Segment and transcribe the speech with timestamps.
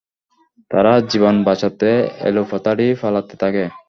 [0.71, 1.89] তারা জীবন বাঁচাতে
[2.29, 3.63] এলোপাথাড়ি পালাতে থাকে।